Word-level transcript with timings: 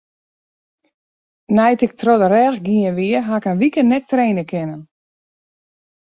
Nei't 1.55 1.83
ik 1.85 1.97
troch 1.99 2.21
de 2.21 2.27
rêch 2.33 2.59
gien 2.67 2.95
wie, 2.97 3.19
haw 3.27 3.37
ik 3.39 3.45
in 3.51 3.59
wike 3.61 3.81
net 3.85 4.07
traine 4.11 4.43
kinnen. 4.51 4.81